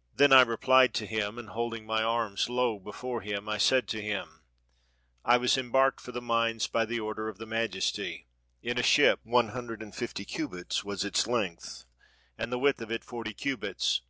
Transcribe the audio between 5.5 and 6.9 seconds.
embarked for the mines by